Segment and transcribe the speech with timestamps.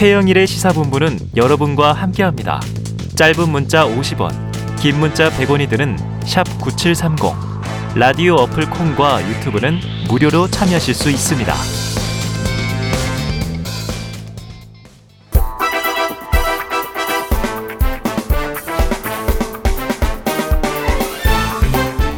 [0.00, 2.58] 최영일의 시사본부는 여러분과 함께합니다.
[3.16, 4.30] 짧은 문자 50원,
[4.78, 5.98] 긴 문자 100원이 드는
[6.58, 7.18] 9730.
[7.96, 9.78] 라디오 어플 콩과 유튜브는
[10.08, 11.52] 무료로 참여하실 수 있습니다.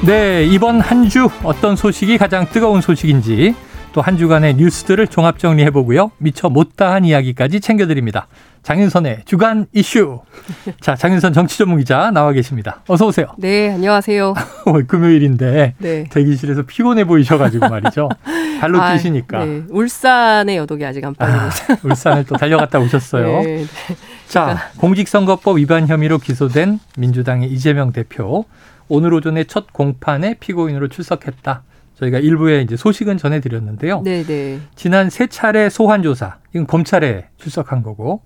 [0.07, 3.57] 네, 이번 한 주 어떤 소식이 가장 뜨거운 소식인지
[3.93, 6.11] 또 한 주간의 뉴스들을 종합 정리해 보고요.
[6.19, 8.27] 미처 못다한 이야기까지 챙겨드립니다.
[8.63, 10.21] 장윤선의 주간 이슈.
[10.81, 12.83] 자, 장윤선 정치 전문 기자 나와 계십니다.
[12.89, 13.27] 어서 오세요.
[13.39, 14.35] 네, 안녕하세요.
[14.67, 16.05] 오늘 금요일인데 네.
[16.11, 18.09] 대기실에서 피곤해 보이셔가지고 말이죠.
[18.61, 19.45] 발로 아, 뛰시니까.
[19.45, 19.63] 네.
[19.69, 21.77] 울산의 여독이 아직 안 빠지고 아.
[21.83, 23.43] 울산을 또 달려갔다 오셨어요.
[23.43, 23.67] 네, 네.
[24.29, 28.45] 자, 공직선거법 위반 혐의로 기소된 민주당의 이재명 대표.
[28.89, 31.63] 오늘 오전에 첫 공판에 피고인으로 출석했다.
[31.95, 34.03] 저희가 일부에 이제 소식은 전해드렸는데요.
[34.03, 34.61] 네, 네.
[34.75, 38.23] 지난 세 차례 소환 조사, 이건 검찰에 출석한 거고,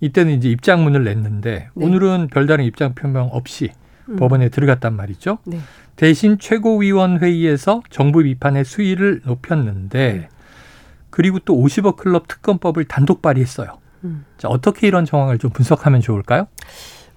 [0.00, 1.86] 이때는 이제 입장문을 냈는데 네.
[1.86, 3.70] 오늘은 별다른 입장 표명 없이
[4.08, 4.16] 음.
[4.16, 5.38] 법원에 들어갔단 말이죠.
[5.44, 5.60] 네.
[5.96, 10.28] 대신 최고위원 회의에서 정부 비판의 수위를 높였는데 네.
[11.10, 13.78] 그리고 또 50억 클럽 특검법을 단독 발의했어요.
[14.04, 14.24] 음.
[14.38, 16.46] 자, 어떻게 이런 정황을 좀 분석하면 좋을까요?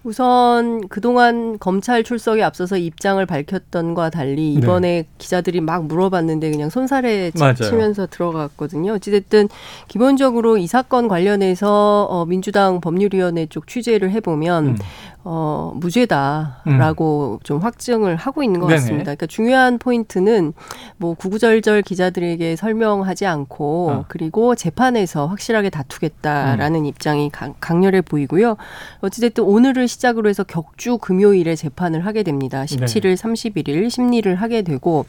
[0.04, 7.32] 우선 그동안 검찰 출석에 앞서서 입장을 밝혔던 과 달리 이번에 기자들이 막 물어봤는데 그냥 손살에
[7.32, 7.40] 네.
[7.40, 7.56] 맞아요.
[7.56, 8.94] 치면서 들어갔거든요.
[8.94, 9.48] 어찌됐든
[9.88, 14.78] 기본적으로 이 사건 관련해서 어, 민주당 법률위원회 쪽 취재를 해보면 음.
[15.26, 18.80] 어, 무죄다라고 좀 확증을 하고 있는 것 네네.
[18.80, 19.04] 같습니다.
[19.06, 20.54] 그러니까 중요한 포인트는
[20.98, 24.06] 뭐 구구절절 기자들에게 설명하지 않고 어.
[24.10, 26.86] 그리고 재판에서 확실하게 다투겠다라는 음.
[26.86, 28.58] 입장이 강, 강렬해 보이고요.
[29.00, 32.66] 어찌됐든 오늘을 시작으로 해서 격주 금요일에 재판을 하게 됩니다.
[32.66, 32.76] 네.
[32.76, 35.06] 17일, 31일 심리를 하게 되고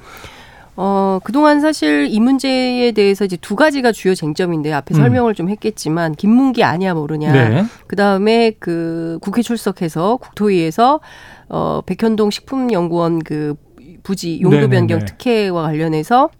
[0.76, 4.96] 어, 그동안 사실 이 문제에 대해서 이제 두 가지가 주요 쟁점인데 앞에 음.
[4.96, 7.32] 설명을 좀 했겠지만 김문기 아니야 모르냐.
[7.32, 7.64] 네.
[7.86, 11.00] 그 다음에 그 국회 출석해서 국토위에서
[11.48, 13.54] 어 백현동 식품연구원 그
[14.02, 14.76] 부지 용도 네네네.
[14.76, 16.30] 변경 특혜와 관련해서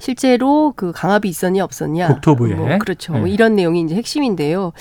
[0.00, 2.54] 실제로 그 강압이 있었냐 없었냐 국토부에.
[2.54, 3.30] 뭐 그렇죠 뭐 네.
[3.30, 4.72] 이런 내용이 이제 핵심인데요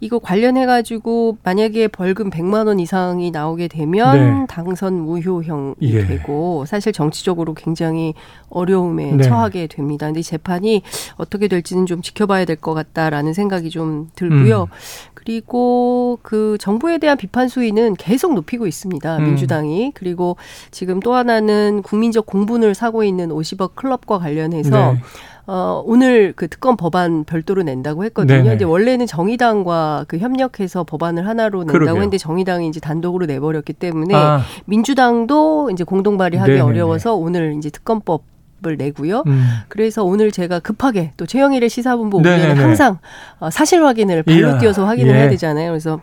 [0.00, 4.46] 이거 관련해 가지고 만약에 벌금 100만 원 이상이 나오게 되면 네.
[4.48, 6.06] 당선 무효형이 예.
[6.06, 8.14] 되고 사실 정치적으로 굉장히
[8.50, 9.24] 어려움에 네.
[9.24, 10.82] 처하게 됩니다 근데 이 재판이
[11.16, 14.62] 어떻게 될지는 좀 지켜봐야 될 것 같다라는 생각이 좀 들고요.
[14.62, 14.66] 음.
[15.14, 19.18] 그리고 그 정부에 대한 비판 수위는 계속 높이고 있습니다.
[19.18, 19.24] 음.
[19.24, 19.92] 민주당이.
[19.94, 20.36] 그리고
[20.70, 25.00] 지금 또 하나는 국민적 공분을 사고 있는 50억 클럽과 관련해서 네.
[25.46, 28.36] 어, 오늘 그 특검 법안 별도로 낸다고 했거든요.
[28.36, 28.50] 네네.
[28.50, 31.94] 근데 원래는 정의당과 그 협력해서 법안을 하나로 낸다고 그러게요.
[31.94, 36.68] 했는데 정의당이 이제 단독으로 내버렸기 때문에 아, 민주당도 이제 공동 발의하기 네네네.
[36.68, 38.24] 어려워서 오늘 이제 특검법
[38.66, 39.22] 을 내고요.
[39.28, 39.46] 음.
[39.68, 42.60] 그래서 오늘 제가 급하게 또 최영일의 시사본부 네네네.
[42.60, 42.98] 항상
[43.38, 45.18] 어, 사실 확인을 발로 뛰어서 확인을 예.
[45.20, 45.70] 해야 되잖아요.
[45.70, 46.00] 그래서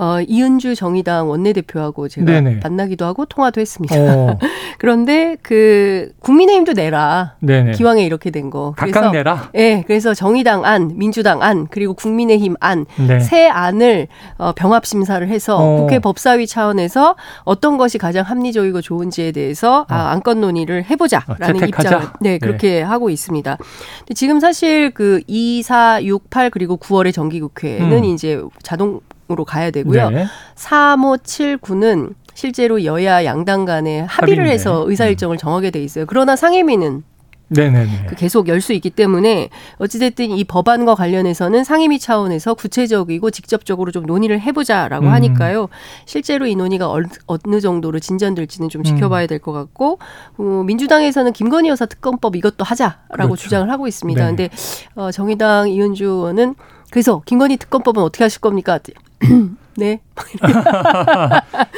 [0.00, 2.60] 어, 이은주 정의당 원내대표하고 제가 네네.
[2.62, 3.94] 만나기도 하고 통화도 했습니다.
[3.96, 4.38] 어,
[4.78, 7.34] 그런데 그 국민의힘도 내라.
[7.40, 7.72] 네네.
[7.72, 8.72] 기왕에 이렇게 된 거.
[8.78, 9.50] 각각 내라.
[9.56, 13.20] 예, 그래서 정의당 안, 민주당 안, 그리고 국민의힘 안, 네.
[13.20, 15.76] 세 안을 어, 병합 심사를 해서 어.
[15.82, 20.06] 국회 법사위 차원에서 어떤 것이 가장 합리적이고 좋은지에 대해서 아, 어.
[20.12, 21.66] 안건 논의를 해보자라는 어.
[21.66, 23.58] 입장을 네 그렇게 하고 있습니다.
[23.98, 28.04] 근데 지금 사실 그 2, 4, 6, 8 그리고 9월의 정기국회는 음.
[28.04, 29.00] 이제 자동
[29.30, 30.10] 으로 가야 되고요.
[30.10, 30.26] 네.
[30.56, 34.50] 3, 5, 7, 9는 실제로 여야 양당 간에 합의를 합의인데.
[34.52, 36.04] 해서 의사 일정을 정하게 돼 있어요.
[36.06, 37.04] 그러나 상임위는
[37.52, 38.06] 네네네.
[38.08, 39.48] 그 계속 열 수 있기 때문에
[39.78, 45.12] 어찌됐든 이 법안과 관련해서는 상임위 차원에서 구체적이고 직접적으로 좀 논의를 해보자라고 음.
[45.12, 45.68] 하니까요.
[46.06, 49.98] 실제로 이 논의가 얼- 어느 정도로 진전될지는 좀 지켜봐야 될 것 같고
[50.38, 53.36] 어, 민주당에서는 김건희 여사 특검법 이것도 하자라고 그렇죠.
[53.36, 54.20] 주장을 하고 있습니다.
[54.20, 54.26] 네.
[54.28, 54.48] 근데
[54.94, 56.54] 어, 정의당 이은주 의원은
[56.92, 58.78] 그래서 김건희 특검법은 어떻게 하실 겁니까?
[59.76, 60.00] 네.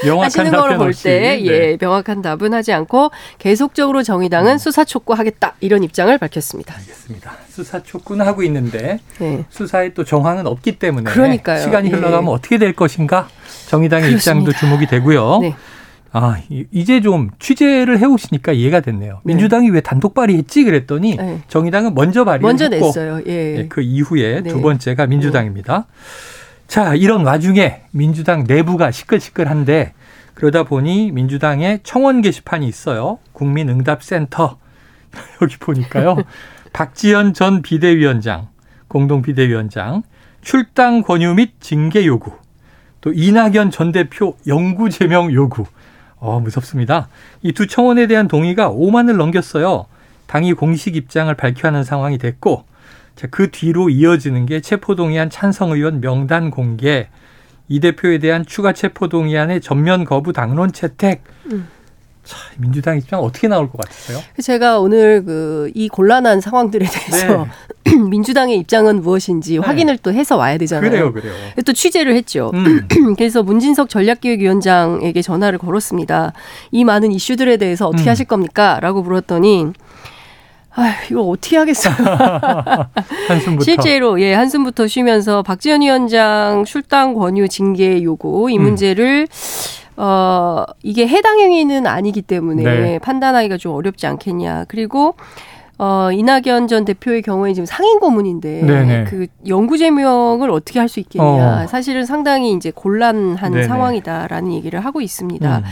[0.05, 0.93] 명확한 하시는 거로 볼.
[0.93, 1.45] 때, 네.
[1.47, 6.75] 예, 명확한 답은 하지 않고 계속적으로 정의당은 수사 촉구하겠다 이런 입장을 밝혔습니다.
[6.77, 7.33] 알겠습니다.
[7.49, 9.45] 수사 촉구는 하고 있는데 네.
[9.51, 11.61] 수사에 또 정황은 없기 때문에 그러니까요.
[11.63, 11.93] 시간이 예.
[11.95, 13.29] 흘러가면 어떻게 될 것인가
[13.69, 14.41] 정의당의 그렇습니다.
[14.41, 15.39] 입장도 주목이 되고요.
[15.43, 15.55] 네.
[16.15, 19.21] 아 이- 이제 좀 취재를 해오시니까 이해가 됐네요.
[19.25, 21.41] 민주당이 왜 단독 발의했지 그랬더니 네.
[21.49, 23.21] 정의당은 먼저 발의를 먼저 했고 냈어요.
[23.27, 23.59] 예.
[23.61, 24.51] 예, 그 이후에 네.
[24.51, 25.87] 두 번째가 민주당입니다.
[26.73, 29.93] 자, 이런 와중에 민주당 내부가 시끌시끌한데
[30.33, 33.19] 그러다 보니 민주당의 청원 게시판이 있어요.
[33.33, 34.57] 국민응답센터.
[35.43, 36.17] 여기 보니까요.
[36.73, 38.49] 박지현 전 비대위원장,
[38.89, 40.03] 공동 비대위원장,
[40.41, 42.33] 출당 권유 및 징계 요구.
[43.03, 45.67] 또 이낙연 전 대표 영구 제명 요구.
[46.17, 47.09] 어, 무섭습니다.
[47.43, 49.85] 이 두 청원에 대한 동의가 5만을 넘겼어요.
[50.27, 52.65] 당이 공식 입장을 밝혀야 하는 상황이 됐고
[53.17, 57.09] 자, 그 뒤로 이어지는 게 체포동의안 찬성 의원 명단 공개,
[57.69, 61.23] 이 대표에 대한 추가 체포동의안의 전면 거부 당론 채택.
[61.47, 61.69] 음.
[62.25, 64.19] 자, 민주당 입장 어떻게 나올 것 같으세요?
[64.41, 67.47] 제가 오늘 그 이 곤란한 상황들에 대해서
[67.85, 67.95] 네.
[68.11, 70.91] 민주당의 입장은 무엇인지 확인을 또 해서 와야 되잖아요.
[70.91, 71.33] 그래요, 그래요.
[71.65, 72.51] 또 취재를 했죠.
[72.55, 72.87] 음.
[73.17, 76.33] 그래서 문진석 전략기획위원장에게 전화를 걸었습니다.
[76.71, 78.11] 이 많은 이슈들에 대해서 어떻게 음.
[78.11, 78.79] 하실 겁니까?
[78.81, 79.73] 라고 물었더니
[80.75, 81.95] 아, 이거 어떻게 하겠어요?
[83.29, 83.65] 한숨부터.
[83.65, 88.63] 실제로 예 한숨부터 쉬면서 박지원 위원장 출당 권유 징계 요구 이 음.
[88.63, 89.29] 문제를
[89.97, 92.99] 어 이게 해당 행위는 아니기 때문에 네.
[92.99, 94.65] 판단하기가 좀 어렵지 않겠냐.
[94.69, 95.15] 그리고
[95.79, 99.05] 어 이낙연 전 대표의 경우에 지금 상임 고문인데 네네.
[99.05, 101.65] 그 영구 제명을 어떻게 할 수 있겠냐.
[101.65, 101.67] 어.
[101.67, 103.65] 사실은 상당히 이제 곤란한 네네.
[103.65, 105.59] 상황이다라는 얘기를 하고 있습니다.
[105.59, 105.65] 음.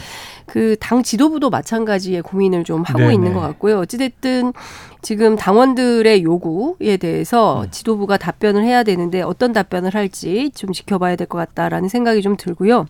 [0.50, 3.14] 그 당 지도부도 마찬가지의 고민을 좀 하고 네네.
[3.14, 3.78] 있는 것 같고요.
[3.78, 4.52] 어찌됐든
[5.00, 7.70] 지금 당원들의 요구에 대해서 음.
[7.70, 12.86] 지도부가 답변을 해야 되는데 어떤 답변을 할지 좀 지켜봐야 될 것 같다라는 생각이 좀 들고요.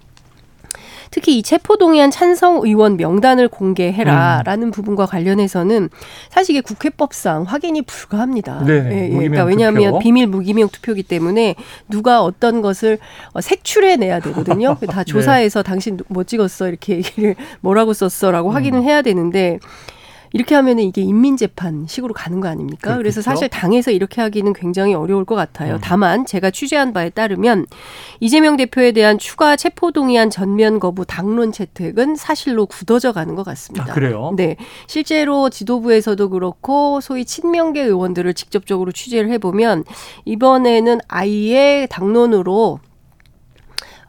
[1.10, 4.70] 특히 이 체포동의안 찬성 의원 명단을 공개해라라는 음.
[4.70, 5.88] 부분과 관련해서는
[6.30, 8.64] 사실 이게 국회법상 확인이 불가합니다.
[8.64, 8.94] 네네.
[8.94, 9.16] 예, 예.
[9.16, 9.98] 그러니까 왜냐하면 투표.
[9.98, 11.56] 비밀 무기명 투표기 때문에
[11.88, 12.98] 누가 어떤 것을
[13.32, 14.76] 어, 색출해 내야 되거든요.
[14.80, 14.86] 네.
[14.86, 17.94] 다 조사해서 당신 뭐 찍었어 이렇게 얘기를 뭐라고 음.
[17.94, 19.58] 썼어라고 확인을 해야 되는데
[20.32, 22.96] 이렇게 하면은 이게 인민재판식으로 가는 거 아닙니까?
[22.96, 23.22] 그래서 그렇겠죠.
[23.22, 25.74] 사실 당에서 이렇게 하기는 굉장히 어려울 것 같아요.
[25.74, 25.78] 음.
[25.82, 27.66] 다만 제가 취재한 바에 따르면
[28.20, 33.90] 이재명 대표에 대한 추가 체포동의안 전면 거부 당론 채택은 사실로 굳어져 가는 것 같습니다.
[33.90, 34.32] 아, 그래요?
[34.36, 34.56] 네.
[34.86, 39.84] 실제로 지도부에서도 그렇고 소위 친명계 의원들을 직접적으로 취재를 해보면
[40.24, 42.78] 이번에는 아예 당론으로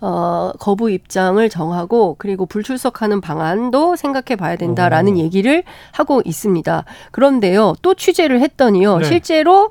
[0.01, 5.17] 어, 거부 입장을 정하고 그리고 불출석하는 방안도 생각해 봐야 된다라는 오.
[5.17, 6.83] 얘기를 하고 있습니다.
[7.11, 9.05] 그런데요, 또 취재를 했더니요, 네.
[9.05, 9.69] 실제로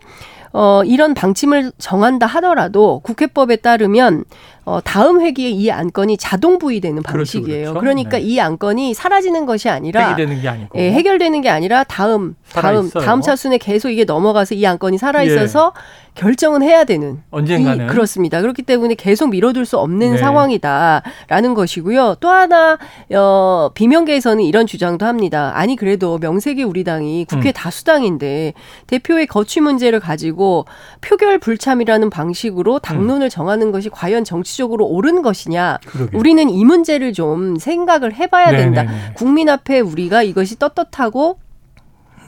[0.52, 4.24] 어, 이런 방침을 정한다 하더라도 국회법에 따르면
[4.64, 7.70] 어, 다음 회기에 이 안건이 자동 부의되는 그렇죠, 방식이에요.
[7.70, 7.80] 그렇죠.
[7.80, 8.20] 그러니까 네.
[8.20, 10.78] 이 안건이 사라지는 것이 아니라 해결되는 게 아니고.
[10.78, 13.04] 예, 해결되는 게 아니라 다음 다음 살아있어요.
[13.04, 15.72] 다음 차순에 계속 이게 넘어가서 이 안건이 살아 있어서
[16.14, 18.40] 결정은 해야 되는 언젠가는 이, 그렇습니다.
[18.40, 20.18] 그렇기 때문에 계속 미뤄둘 수 없는 네.
[20.18, 22.16] 상황이다라는 것이고요.
[22.20, 22.78] 또 하나
[23.14, 25.52] 어, 비명계에서는 이런 주장도 합니다.
[25.54, 27.52] 아니 그래도 명색이 우리 당이 국회 음.
[27.52, 28.54] 다수당인데
[28.88, 30.66] 대표의 거취 문제를 가지고
[31.00, 35.78] 표결 불참이라는 방식으로 당론을 정하는 것이 과연 정치 적으로 옳은 것이냐?
[35.86, 36.16] 그러게.
[36.16, 38.82] 우리는 이 문제를 좀 생각을 해봐야 된다.
[38.82, 39.12] 네네네.
[39.14, 41.38] 국민 앞에 우리가 이것이 떳떳하고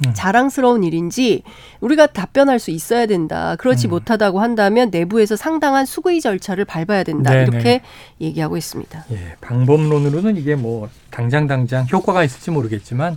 [0.06, 0.12] 음.
[0.14, 1.42] 자랑스러운 일인지
[1.80, 3.56] 우리가 답변할 수 있어야 된다.
[3.56, 3.90] 그렇지 음.
[3.90, 7.30] 못하다고 한다면 내부에서 상당한 수의 절차를 밟아야 된다.
[7.30, 7.42] 네네.
[7.44, 7.80] 이렇게
[8.20, 9.04] 얘기하고 있습니다.
[9.12, 13.16] 예, 방법론으로는 이게 뭐 당장 당장 효과가 있을지 모르겠지만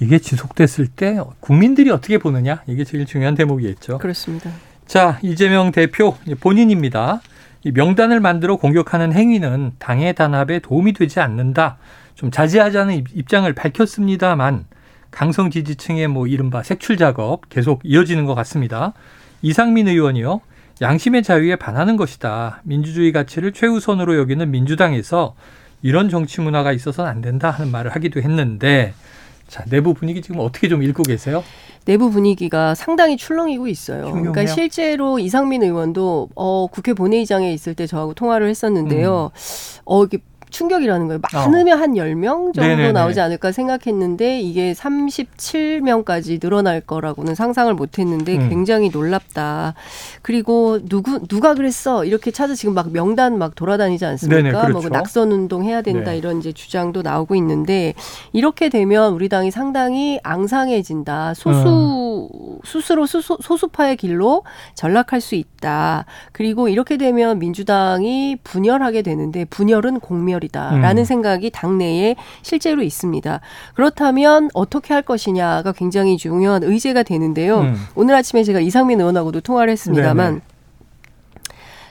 [0.00, 3.98] 이게 지속됐을 때 국민들이 어떻게 보느냐 이게 제일 중요한 대목이겠죠.
[3.98, 4.50] 그렇습니다.
[4.86, 7.20] 자 이재명 대표 본인입니다.
[7.64, 11.76] 이 명단을 만들어 공격하는 행위는 당의 단합에 도움이 되지 않는다.
[12.14, 14.64] 좀 자제하자는 입- 입장을 밝혔습니다만
[15.10, 18.94] 강성 지지층의 뭐 이른바 색출 작업 계속 이어지는 것 같습니다.
[19.42, 20.40] 이상민 의원이요.
[20.80, 22.60] 양심의 자유에 반하는 것이다.
[22.64, 25.34] 민주주의 가치를 최우선으로 여기는 민주당에서
[25.82, 28.94] 이런 정치 문화가 있어서는 안 된다 하는 말을 하기도 했는데
[29.48, 31.44] 자 내부 분위기 지금 어떻게 좀 읽고 계세요?
[31.84, 34.04] 내부 분위기가 상당히 출렁이고 있어요.
[34.06, 34.32] 흉흉해요?
[34.32, 39.30] 그러니까 실제로 이상민 의원도 어, 국회 본회의장에 있을 때 저하고 통화를 했었는데요.
[39.84, 40.18] 어, 이게
[40.52, 41.20] 충격이라는 거예요.
[41.32, 42.68] 많으면 한 10명 정도 음.
[42.68, 42.92] 네네네.
[42.92, 48.48] 나오지 않을까 생각했는데 이게 37명까지 늘어날 거라고는 상상을 못 했는데 음.
[48.48, 49.74] 굉장히 놀랍다.
[50.20, 52.04] 그리고 누구 누가 그랬어?
[52.04, 54.62] 이렇게 찾아 지금 막 명단 막 돌아다니지 않습니까?
[54.62, 54.72] 그렇죠.
[54.72, 56.18] 뭐그 낙선 운동 해야 된다 네.
[56.18, 57.94] 이런 이제 주장도 나오고 있는데
[58.32, 61.34] 이렇게 되면 우리 당이 상당히 앙상해진다.
[61.34, 62.58] 소수 음.
[62.64, 64.44] 스스로 소수, 소수파의 길로
[64.74, 66.04] 전락할 수 있다.
[66.32, 71.04] 그리고 이렇게 되면 민주당이 분열하게 되는데 분열은 공멸 이다라는 음.
[71.04, 73.40] 생각이 당내에 실제로 있습니다.
[73.74, 77.60] 그렇다면 어떻게 할 것이냐가 굉장히 중요한 의제가 되는데요.
[77.60, 77.76] 음.
[77.94, 80.40] 오늘 아침에 제가 이상민 의원하고도 통화를 했습니다만 네네.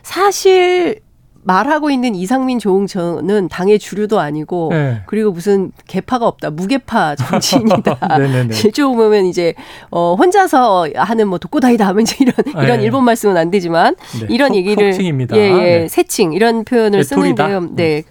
[0.04, 1.02] 사실
[1.44, 5.02] 말하고 있는 이상민 조응천은 당의 주류도 아니고 네.
[5.08, 8.00] 그리고 무슨 개파가 없다 무개파 정치인이다.
[8.54, 9.54] 실제로 보면 이제
[9.90, 12.34] 어 혼자서 하는 뭐 독고다이다 하면 이제 이런
[12.64, 12.84] 이런 네.
[12.86, 15.36] 일본 말씀은 안 되지만 네, 이런 속- 얘기를 속칭입니다.
[15.38, 15.88] 예, 예, 네.
[15.88, 17.48] 세칭 이런 표현을 외톨이다.
[17.48, 17.76] 쓰는데요.
[17.76, 18.04] 네.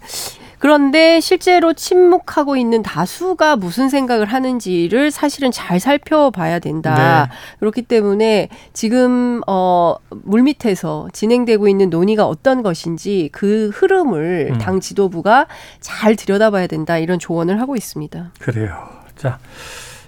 [0.60, 7.28] 그런데 실제로 침묵하고 있는 다수가 무슨 생각을 하는지를 사실은 잘 살펴봐야 된다.
[7.30, 7.36] 네.
[7.60, 14.58] 그렇기 때문에 지금 어 물밑에서 진행되고 있는 논의가 어떤 것인지 그 흐름을 음.
[14.58, 15.46] 당 지도부가
[15.80, 16.98] 잘 들여다봐야 된다.
[16.98, 18.32] 이런 조언을 하고 있습니다.
[18.38, 18.86] 그래요.
[19.16, 19.38] 자,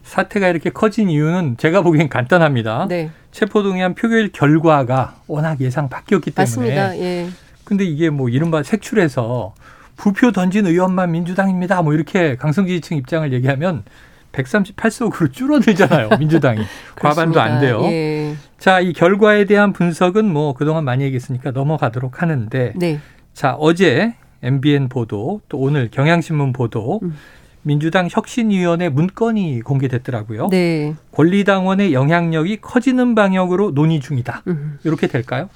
[0.02, 2.88] 사태가 이렇게 커진 이유는 제가 보기엔 간단합니다.
[2.90, 3.10] 네.
[3.30, 6.42] 체포동의안 표결 결과가 워낙 예상 바뀌었기 때문에.
[6.42, 6.98] 맞습니다.
[6.98, 7.30] 예.
[7.64, 9.54] 근데 이게 뭐 이른바 색출해서
[10.02, 11.80] 부표 던진 의원만 민주당입니다.
[11.82, 13.84] 뭐 이렇게 강성지 지층 입장을 얘기하면
[14.32, 16.08] 138석으로 줄어들잖아요.
[16.18, 16.60] 민주당이.
[16.96, 17.80] 과반도 안 돼요.
[17.84, 18.34] 예.
[18.58, 22.98] 자, 이 결과에 대한 분석은 뭐 그동안 많이 얘기했으니까 넘어가도록 하는데 네.
[23.32, 27.14] 자, 어제 MBN 보도 또 오늘 경향신문 보도 음.
[27.62, 30.48] 민주당 혁신위원회 문건이 공개됐더라고요.
[30.48, 30.96] 네.
[31.12, 34.42] 권리당원의 영향력이 커지는 방향으로 논의 중이다.
[34.48, 34.80] 음.
[34.82, 35.48] 이렇게 될까요?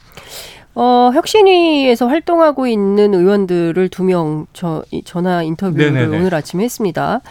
[0.79, 6.19] 어, 혁신위에서 활동하고 있는 의원들을 두 명 전화 인터뷰를 네네네.
[6.19, 7.23] 오늘 아침에 했습니다.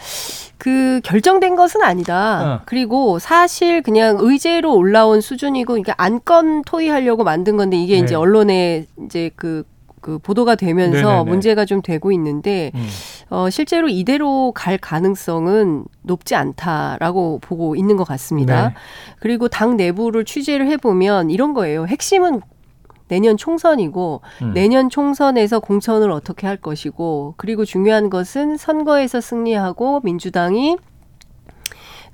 [0.58, 2.56] 그 결정된 것은 아니다.
[2.56, 2.60] 어.
[2.66, 8.04] 그리고 사실 그냥 의제로 올라온 수준이고 이게 안건 토의하려고 만든 건데 이게 네.
[8.04, 9.62] 이제 언론에 이제 그,
[10.00, 11.30] 그 보도가 되면서 네네네.
[11.30, 12.86] 문제가 좀 되고 있는데 음.
[13.30, 18.70] 어, 실제로 이대로 갈 가능성은 높지 않다라고 보고 있는 것 같습니다.
[18.70, 18.74] 네.
[19.20, 21.86] 그리고 당 내부를 취재를 해보면 이런 거예요.
[21.86, 22.40] 핵심은
[23.08, 24.52] 내년 총선이고 음.
[24.54, 30.76] 내년 총선에서 공천을 어떻게 할 것이고 그리고 중요한 것은 선거에서 승리하고 민주당이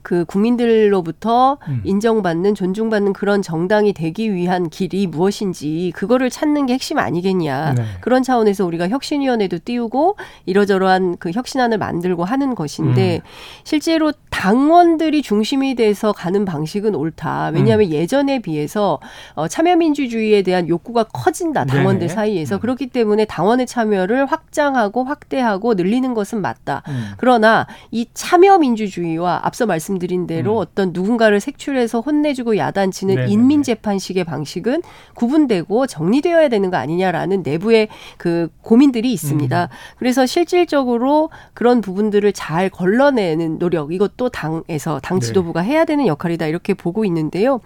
[0.02, 1.80] 그 국민들로부터 음.
[1.84, 7.74] 인정받는 존중받는 그런 정당이 되기 위한 길이 무엇인지 그거를 찾는 게 핵심 아니겠냐.
[7.74, 7.84] 네.
[8.00, 10.16] 그런 차원에서 우리가 혁신위원회도 띄우고
[10.46, 13.26] 이러저러한 그 혁신안을 만들고 하는 것인데 음.
[13.64, 17.52] 실제로 당원들이 중심이 돼서 가는 방식은 옳다.
[17.54, 17.92] 왜냐하면 음.
[17.92, 18.98] 예전에 비해서
[19.34, 21.64] 어, 참여민주주의에 대한 욕구가 커진다.
[21.64, 22.14] 당원들 네네.
[22.14, 22.60] 사이에서 음.
[22.60, 26.82] 그렇기 때문에 당원의 참여를 확장하고 확대하고 늘리는 것은 맞다.
[26.88, 27.12] 음.
[27.18, 30.58] 그러나 이 참여민주주의와 앞서 말씀 드린 대로 음.
[30.58, 33.32] 어떤 누군가를 색출해서 혼내주고 야단치는 네네네.
[33.32, 34.82] 인민재판식의 방식은
[35.14, 39.64] 구분되고 정리되어야 되는 거 아니냐라는 내부의 그 고민들이 있습니다.
[39.64, 39.68] 음.
[39.98, 45.26] 그래서 실질적으로 그런 부분들을 잘 걸러내는 노력 이것도 당에서 당 네.
[45.26, 47.60] 지도부가 해야 되는 역할이다 이렇게 보고 있는데요.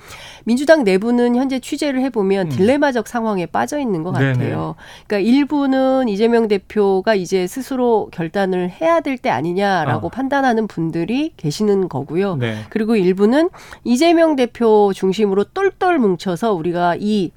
[0.45, 2.50] 민주당 내부는 현재 취재를 해보면 음.
[2.50, 4.33] 딜레마적 상황에 빠져 있는 것 네네.
[4.33, 4.76] 같아요.
[5.06, 10.11] 그러니까 일부는 이재명 대표가 이제 스스로 결단을 해야 될 때 아니냐라고 어.
[10.11, 12.15] 판단하는 분들이 계시는 거고요.
[12.37, 12.64] 네.
[12.70, 13.50] 그리고 일부는
[13.85, 17.30] 이재명 대표 중심으로 똘똘 뭉쳐서 우리가 이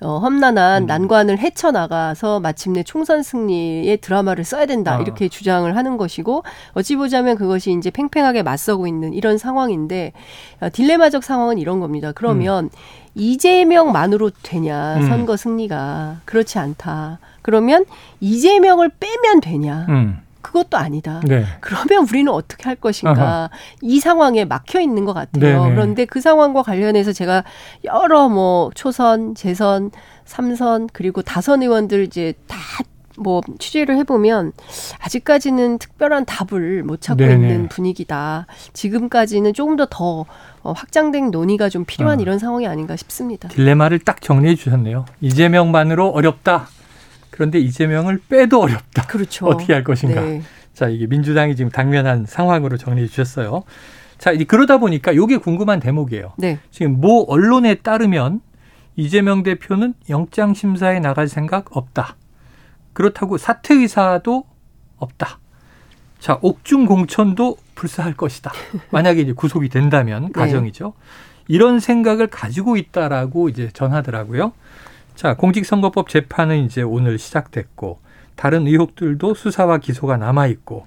[0.00, 0.86] 어, 험난한 음.
[0.86, 4.96] 난관을 헤쳐나가서 마침내 총선 승리의 드라마를 써야 된다.
[4.96, 5.00] 아.
[5.00, 6.44] 이렇게 주장을 하는 것이고,
[6.74, 10.12] 어찌 보자면 그것이 이제 팽팽하게 맞서고 있는 이런 상황인데,
[10.60, 12.12] 어, 딜레마적 상황은 이런 겁니다.
[12.14, 12.70] 그러면
[13.16, 15.08] 이재명만으로 되냐, 음.
[15.08, 16.20] 선거 승리가.
[16.24, 17.18] 그렇지 않다.
[17.42, 17.84] 그러면
[18.20, 19.86] 이재명을 빼면 되냐.
[19.88, 20.20] 음.
[20.40, 21.20] 그것도 아니다.
[21.24, 21.44] 네.
[21.60, 23.50] 그러면 우리는 어떻게 할 것인가 아하.
[23.82, 25.62] 이 상황에 막혀 있는 것 같아요.
[25.64, 25.74] 네네.
[25.74, 27.44] 그런데 그 상황과 관련해서 제가
[27.84, 29.90] 여러 뭐 초선, 재선,
[30.24, 32.56] 삼선 그리고 다선 의원들 이제 다
[33.18, 34.52] 뭐 취재를 해보면
[35.00, 37.34] 아직까지는 특별한 답을 못 찾고 네네.
[37.34, 38.46] 있는 분위기다.
[38.72, 40.24] 지금까지는 조금 더더
[40.62, 42.22] 어, 확장된 논의가 좀 필요한 어.
[42.22, 43.48] 이런 상황이 아닌가 싶습니다.
[43.48, 45.04] 딜레마를 딱 정리해 주셨네요.
[45.20, 46.68] 이재명만으로 어렵다.
[47.38, 49.06] 그런데 이재명을 빼도 어렵다.
[49.06, 49.46] 그렇죠.
[49.46, 50.22] 어떻게 할 것인가.
[50.22, 50.42] 네.
[50.74, 53.62] 자, 이게 민주당이 지금 당면한 상황으로 정리해 주셨어요.
[54.18, 56.32] 자, 이 그러다 보니까 이게 궁금한 대목이에요.
[56.36, 56.58] 네.
[56.72, 58.40] 지금 모 언론에 따르면
[58.96, 62.16] 이재명 대표는 영장 심사에 나갈 생각 없다.
[62.92, 64.42] 그렇다고 사퇴 의사도
[64.96, 65.38] 없다.
[66.18, 68.50] 자, 옥중 공천도 불사할 것이다.
[68.90, 70.32] 만약에 이제 구속이 된다면 네.
[70.32, 70.94] 가정이죠.
[71.46, 74.52] 이런 생각을 가지고 있다라고 이제 전하더라고요.
[75.18, 77.98] 자, 공직선거법 재판은 이제 오늘 시작됐고
[78.36, 80.86] 다른 의혹들도 수사와 기소가 남아 있고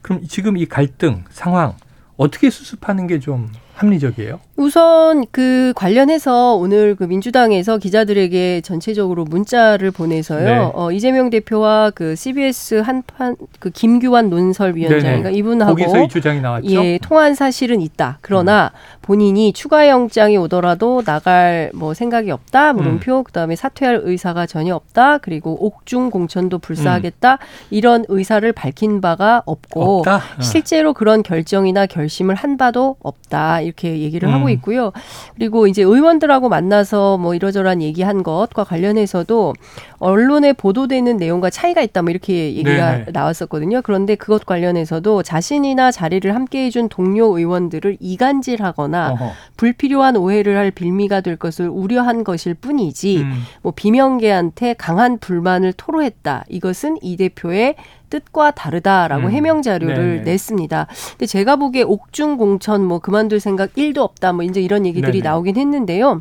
[0.00, 1.74] 그럼 지금 이 갈등 상황
[2.16, 4.38] 어떻게 수습하는 게 좀 합리적이에요?
[4.56, 10.44] 우선 그 관련해서 오늘 그 민주당에서 기자들에게 전체적으로 문자를 보내서요.
[10.44, 10.70] 네.
[10.72, 15.38] 어, 이재명 대표와 그 CBS 한판 그 김규환 논설위원장인가 네네.
[15.38, 16.70] 이분하고 거기서 이 주장이 나왔죠.
[16.70, 18.18] 예, 통한 사실은 있다.
[18.20, 18.78] 그러나 음.
[19.02, 22.74] 본인이 추가 영장이 오더라도 나갈 뭐 생각이 없다.
[22.74, 23.18] 물음표.
[23.18, 23.24] 음.
[23.24, 25.18] 그다음에 사퇴할 의사가 전혀 없다.
[25.18, 26.60] 그리고 옥중 공천도 음.
[26.60, 27.38] 불사하겠다.
[27.70, 30.16] 이런 의사를 밝힌 바가 없고 없다.
[30.16, 30.40] 어.
[30.40, 34.43] 실제로 그런 결정이나 결심을 한 바도 없다 이렇게 얘기를 음.
[34.44, 34.92] 하고 있고요.
[35.34, 39.54] 그리고 이제 의원들하고 만나서 뭐 이러저러한 얘기한 것과 관련해서도
[39.98, 43.06] 언론에 보도되는 내용과 차이가 있다 뭐 이렇게 얘기가 네네.
[43.12, 43.80] 나왔었거든요.
[43.82, 49.30] 그런데 그것 관련해서도 자신이나 자리를 함께 해준 동료 의원들을 이간질하거나 어허.
[49.56, 53.42] 불필요한 오해를 할 빌미가 될 것을 우려한 것일 뿐이지 음.
[53.62, 56.44] 뭐 비명계한테 강한 불만을 토로했다.
[56.48, 57.76] 이것은 이 대표의
[58.14, 59.30] 뜻과 다르다라고 음.
[59.32, 60.22] 해명 자료를 네네.
[60.22, 60.86] 냈습니다.
[61.10, 64.32] 근데 제가 보기에 옥중 공천 뭐 그만둘 생각 1도 없다.
[64.32, 65.28] 뭐 이제 이런 얘기들이 네네.
[65.28, 66.20] 나오긴 했는데요.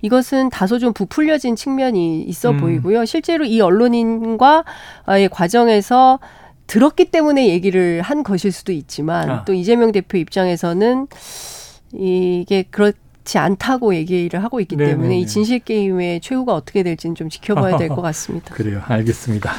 [0.00, 2.56] 이것은 다소 좀 부풀려진 측면이 있어 음.
[2.58, 3.04] 보이고요.
[3.04, 6.18] 실제로 이 언론인과의 과정에서
[6.66, 9.44] 들었기 때문에 얘기를 한 것일 수도 있지만 아.
[9.44, 11.06] 또 이재명 대표 입장에서는
[11.92, 12.92] 이게 그렇
[13.24, 14.96] 지 않다고 얘기를 하고 있기 네네네.
[14.96, 18.50] 때문에 이 진실 게임의 최후가 어떻게 될지는 좀 지켜봐야 될 것 같습니다.
[18.52, 18.82] 그래요.
[18.84, 19.52] 알겠습니다.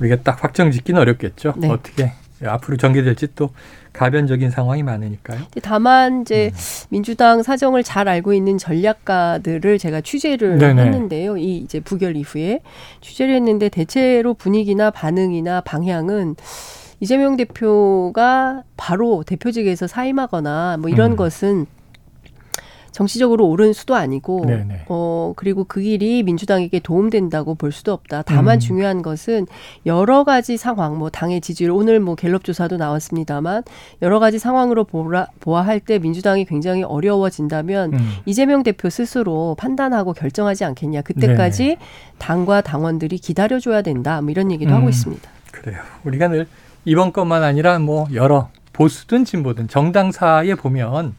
[0.00, 1.54] 뭐 우리가 딱 확정 짓기는 어렵겠죠.
[1.58, 1.68] 네.
[1.68, 3.50] 어떻게 앞으로 전개될지 또
[3.92, 5.40] 가변적인 상황이 많으니까요.
[5.62, 6.86] 다만 이제 음.
[6.88, 10.82] 민주당 사정을 잘 알고 있는 전략가들을 제가 취재를 네네.
[10.82, 11.36] 했는데요.
[11.36, 12.60] 이 이제 부결 이후에
[13.02, 16.36] 취재를 했는데 대체로 분위기나 반응이나 방향은
[17.00, 21.16] 이재명 대표가 바로 대표직에서 사임하거나 뭐 이런 음.
[21.16, 21.66] 것은
[22.92, 24.84] 정치적으로 옳은 수도 아니고 네네.
[24.88, 28.22] 어 그리고 그 길이 민주당에게 도움된다고 볼 수도 없다.
[28.22, 28.60] 다만 음.
[28.60, 29.46] 중요한 것은
[29.86, 33.62] 여러 가지 상황, 뭐 당의 지지율 오늘 뭐 갤럽 조사도 나왔습니다만
[34.02, 37.98] 여러 가지 상황으로 보라, 보아할 때 민주당이 굉장히 어려워진다면 음.
[38.26, 41.02] 이재명 대표 스스로 판단하고 결정하지 않겠냐.
[41.02, 41.76] 그때까지
[42.18, 44.20] 당과 당원들이 기다려 줘야 된다.
[44.20, 44.76] 뭐 이런 얘기도 음.
[44.76, 45.28] 하고 있습니다.
[45.52, 45.80] 그래요.
[46.04, 46.46] 우리가 늘
[46.84, 51.14] 이번 것만 아니라 뭐 여러 보수든 진보든 정당사에 보면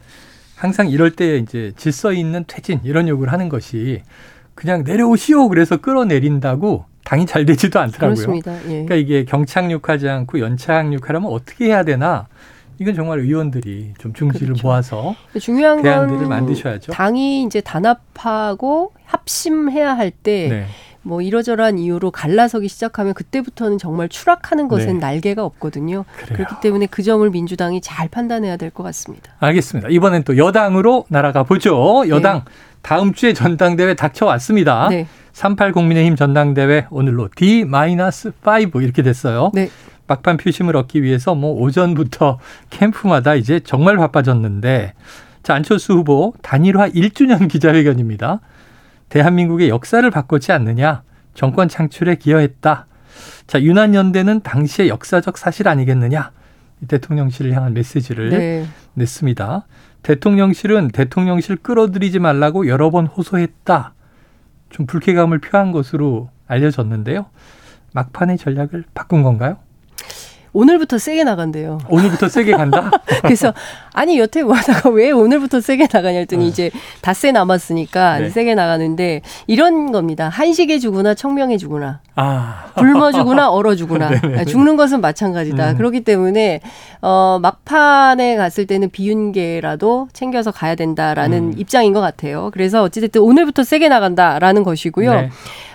[0.62, 4.02] 항상 이럴 때 이제 질서 있는 퇴진 이런 요구를 하는 것이
[4.54, 8.14] 그냥 내려오시오 그래서 끌어내린다고 당이 잘 되지도 않더라고요.
[8.14, 8.56] 그렇습니다.
[8.66, 8.68] 예.
[8.68, 12.28] 그러니까 이게 경착륙하지 않고 연착륙하려면 어떻게 해야 되나?
[12.78, 14.68] 이건 정말 의원들이 좀 중지를 그렇죠.
[14.68, 16.92] 모아서 중요한 대안들을 건 만드셔야죠.
[16.92, 20.66] 당이 이제 단합하고 합심해야 할때 네.
[21.02, 24.92] 뭐 이러저러한 이유로 갈라서기 시작하면 그때부터는 정말 추락하는 것은 네.
[24.94, 26.04] 날개가 없거든요.
[26.16, 26.36] 그래요.
[26.36, 29.32] 그렇기 때문에 그 점을 민주당이 잘 판단해야 될 것 같습니다.
[29.40, 29.88] 알겠습니다.
[29.90, 32.04] 이번엔 또 여당으로 날아가 보죠.
[32.08, 32.44] 여당
[32.80, 34.88] 다음 주에 전당대회 닥쳐왔습니다.
[34.88, 35.06] 네.
[35.32, 39.50] 38 국민의힘 전당대회 오늘로 D-5 이렇게 됐어요.
[39.54, 39.68] 네.
[40.06, 42.38] 막판 표심을 얻기 위해서 뭐 오전부터
[42.70, 44.94] 캠프마다 이제 정말 바빠졌는데
[45.42, 48.40] 자 안철수 후보 단일화 1주년 기자회견입니다.
[49.12, 51.02] 대한민국의 역사를 바꿨지 않느냐
[51.34, 52.86] 정권 창출에 기여했다.
[53.46, 56.30] 자 유난연대는 당시의 역사적 사실 아니겠느냐
[56.80, 58.66] 이 대통령실을 향한 메시지를 네.
[58.94, 59.66] 냈습니다.
[60.02, 63.92] 대통령실은 대통령실 끌어들이지 말라고 여러 번 호소했다.
[64.70, 67.26] 좀 불쾌감을 표한 것으로 알려졌는데요.
[67.92, 69.58] 막판의 전략을 바꾼 건가요?
[70.54, 71.78] 오늘부터 세게 나간대요.
[71.88, 72.90] 오늘부터 세게 간다?
[73.22, 73.52] 그래서
[73.92, 76.48] 아니 여태 뭐 하다가 왜 오늘부터 세게 나가냐 했더니 네.
[76.48, 78.30] 이제 닷새 남았으니까 네.
[78.30, 80.28] 세게 나가는데 이런 겁니다.
[80.28, 82.00] 한식에 주구나 청명에 주구나.
[82.14, 84.08] 아, 굶어 주구나 얼어 주구나.
[84.08, 84.44] 네네.
[84.46, 85.72] 죽는 것은 마찬가지다.
[85.72, 85.76] 음.
[85.76, 86.60] 그렇기 때문에
[87.00, 91.54] 어 막판에 갔을 때는 비윤계라도 챙겨서 가야 된다라는 음.
[91.56, 92.50] 입장인 것 같아요.
[92.52, 95.12] 그래서 어찌됐든 오늘부터 세게 나간다라는 것이고요.
[95.12, 95.30] 네.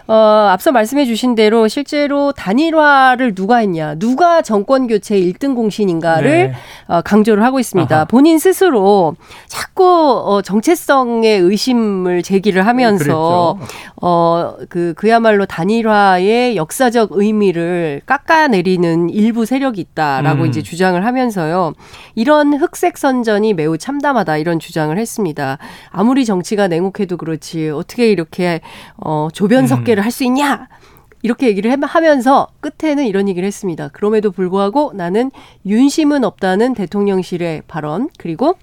[0.07, 6.53] 어, 앞서 말씀해 주신 대로 실제로 단일화를 누가 했냐, 누가 정권 교체 1등 공신인가를 네.
[6.87, 7.93] 어, 강조를 하고 있습니다.
[7.93, 8.05] 아하.
[8.07, 9.15] 본인 스스로
[9.47, 9.83] 자꾸
[10.25, 13.59] 어, 정체성의 의심을 제기를 하면서 그랬죠.
[14.01, 20.47] 어, 그, 그야말로 단일화의 역사적 의미를 깎아내리는 일부 세력이 있다라고 음.
[20.47, 21.73] 이제 주장을 하면서요.
[22.15, 25.57] 이런 흑색 선전이 매우 참담하다 이런 주장을 했습니다.
[25.89, 28.61] 아무리 정치가 냉혹해도 그렇지 어떻게 이렇게
[28.97, 30.67] 어, 조변석계를 할수 있냐?
[31.23, 33.89] 이렇게 얘기를 해- 하면서 끝에는 이런 얘기를 했습니다.
[33.89, 35.31] 그럼에도 불구하고 나는
[35.65, 38.55] 윤심은 없다는 대통령실의 발언 그리고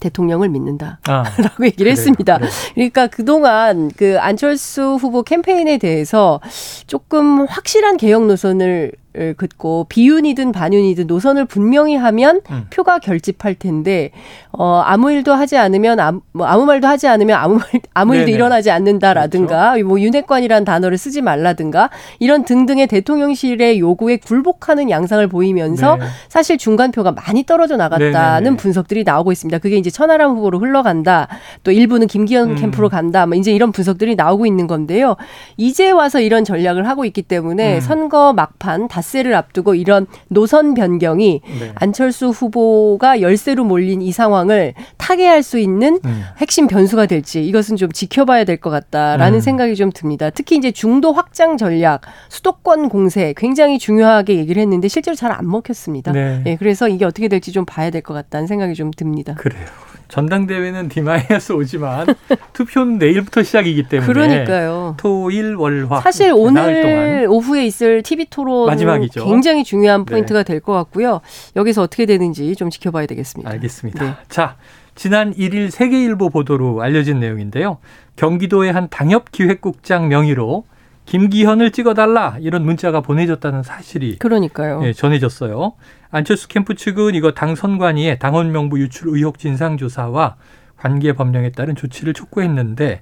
[0.00, 1.00] 대통령을 믿는다.
[1.08, 2.36] 아, 라고 얘기를 그래요, 했습니다.
[2.38, 2.50] 그래요.
[2.74, 6.40] 그러니까 그동안 그 안철수 후보 캠페인에 대해서
[6.86, 8.92] 조금 확실한 개혁 노선을
[9.36, 12.66] 긋고 비윤이든 반윤이든 노선을 분명히 하면 음.
[12.70, 14.10] 표가 결집할 텐데
[14.52, 18.26] 어 아무 일도 하지 않으면 아무, 뭐 아무 말도 하지 않으면 아무 말 아무 일도
[18.26, 18.32] 네네.
[18.32, 18.36] 그렇죠.
[18.36, 26.06] 일어나지 않는다라든가 뭐 윤핵관이란 단어를 쓰지 말라든가 이런 등등의 대통령실의 요구에 굴복하는 양상을 보이면서 네.
[26.28, 28.56] 사실 중간표가 많이 떨어져 나갔다는 네네네.
[28.56, 29.58] 분석들이 나오고 있습니다.
[29.58, 31.28] 그게 이제 천하람 후보로 흘러간다.
[31.64, 32.56] 또 일부는 김기현 음.
[32.56, 33.26] 캠프로 간다.
[33.26, 35.16] 뭐 이제 이런 분석들이 나오고 있는 건데요.
[35.56, 37.80] 이제 와서 이런 전략을 하고 있기 때문에 음.
[37.80, 41.72] 선거 막판 닷새를 앞두고 이런 노선 변경이 네.
[41.76, 46.22] 안철수 후보가 열세로 몰린 이 상황을 타개할 수 있는 음.
[46.38, 49.40] 핵심 변수가 될지 이것은 좀 지켜봐야 될 것 같다라는 음.
[49.40, 50.30] 생각이 좀 듭니다.
[50.30, 56.12] 특히 이제 중도 확장 전략, 수도권 공세 굉장히 중요하게 얘기를 했는데 실제로 잘 안 먹혔습니다.
[56.12, 56.42] 네.
[56.46, 59.34] 예, 그래서 이게 어떻게 될지 좀 봐야 될 것 같다는 생각이 좀 듭니다.
[59.34, 59.66] 그래요.
[60.08, 62.06] 전당대회는 디마이너스 오지만
[62.52, 64.94] 투표는 내일부터 시작이기 때문에 그러니까요.
[64.98, 69.24] 토일 월화 사실 오늘 오후에 있을 TV 토론 마지막이죠.
[69.24, 70.12] 굉장히 중요한 네.
[70.12, 71.20] 포인트가 될것 같고요.
[71.56, 73.50] 여기서 어떻게 되는지 좀 지켜봐야 되겠습니다.
[73.50, 74.04] 알겠습니다.
[74.04, 74.14] 네.
[74.28, 74.56] 자,
[74.94, 77.78] 지난 1일 세계일보 보도로 알려진 내용인데요.
[78.16, 80.64] 경기도의 한 당협 기획국장 명의로
[81.06, 84.80] 김기현을 찍어달라 이런 문자가 보내졌다는 사실이 그러니까요.
[84.84, 85.74] 예, 전해졌어요.
[86.10, 90.36] 안철수 캠프 측은 이거 당 선관위에 당원 명부 유출 의혹 진상 조사와
[90.76, 93.00] 관계 법령에 따른 조치를 촉구했는데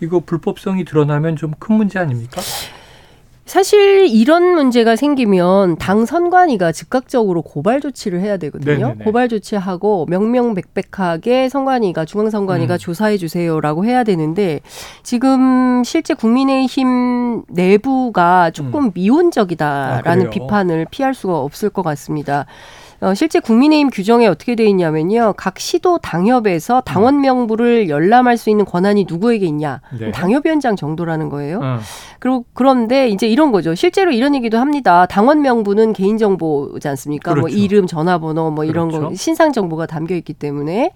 [0.00, 2.40] 이거 불법성이 드러나면 좀 큰 문제 아닙니까?
[3.46, 8.88] 사실 이런 문제가 생기면 당 선관위가 즉각적으로 고발 조치를 해야 되거든요.
[8.88, 9.04] 네네네.
[9.04, 12.78] 고발 조치하고 명명백백하게 선관위가 중앙 선관위가 음.
[12.78, 14.60] 조사해 주세요라고 해야 되는데
[15.02, 20.06] 지금 실제 국민의힘 내부가 조금 미온적이다라는 음.
[20.06, 20.30] 아, 그래요?
[20.30, 22.46] 비판을 피할 수가 없을 것 같습니다.
[23.04, 25.34] 어, 실제 국민의힘 규정에 어떻게 돼 있냐면요.
[25.36, 29.82] 각 시도 당협에서 당원 명부를 열람할 수 있는 권한이 누구에게 있냐?
[29.98, 30.10] 네.
[30.10, 31.60] 당협위원장 정도라는 거예요.
[31.62, 31.78] 어.
[32.18, 33.74] 그리고 그런데 이제 이런 거죠.
[33.74, 35.04] 실제로 이런 얘기도 합니다.
[35.04, 37.34] 당원 명부는 개인 정보지 않습니까?
[37.34, 37.58] 뭐 그렇죠.
[37.58, 39.16] 이름, 전화번호 뭐 이런 거 그렇죠.
[39.16, 40.92] 신상 정보가 담겨 있기 때문에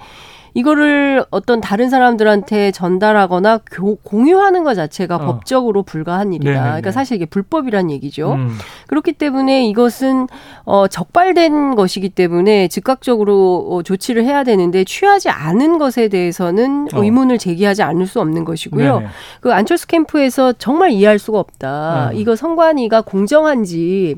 [0.59, 5.19] 이거를 어떤 다른 사람들한테 전달하거나 교- 공유하는 것 자체가 어.
[5.19, 6.51] 법적으로 불가한 일이다.
[6.51, 6.67] 네네네.
[6.69, 8.33] 그러니까 사실 이게 불법이란 얘기죠.
[8.33, 8.57] 음.
[8.89, 10.27] 그렇기 때문에 이것은
[10.65, 17.03] 어 적발된 것이기 때문에 즉각적으로 어, 조치를 해야 되는데 취하지 않은 것에 대해서는 어.
[17.05, 18.99] 의문을 제기하지 않을 수 없는 것이고요.
[18.99, 19.11] 네네.
[19.41, 22.11] 그 안철수 캠프에서 정말 이해할 수가 없다.
[22.13, 22.17] 음.
[22.17, 24.17] 이거 선관위가 공정한지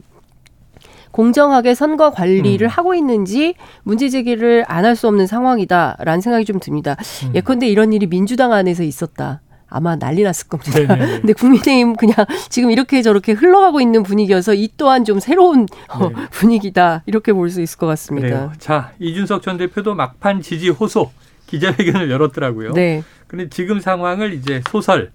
[1.11, 2.69] 공정하게 선거 관리를 음.
[2.69, 6.97] 하고 있는지 문제 제기를 안 할 수 없는 상황이다라는 생각이 좀 듭니다.
[7.27, 7.33] 음.
[7.35, 9.41] 예컨대 이런 일이 민주당 안에서 있었다.
[9.73, 10.73] 아마 난리 났을 겁니다.
[11.21, 12.17] 근데 국민의힘 그냥
[12.49, 16.15] 지금 이렇게 저렇게 흘러가고 있는 분위기여서 이 또한 좀 새로운 어, 네.
[16.33, 18.27] 분위기다 이렇게 볼 수 있을 것 같습니다.
[18.29, 18.53] 그래요.
[18.59, 21.11] 자, 이준석 전 대표도 막판 지지 호소
[21.47, 22.73] 기자회견을 열었더라고요.
[22.73, 25.13] 네, 그런데 지금 상황을 이제 소설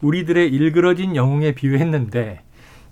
[0.00, 2.40] 우리들의 일그러진 영웅에 비유했는데